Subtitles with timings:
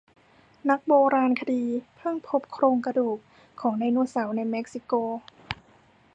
[0.69, 1.63] นักโบราณคดี
[1.95, 3.17] เพิ่งพบโครงกระดูก
[3.61, 4.93] ของไดโนเสาร์ในเม็กซิโก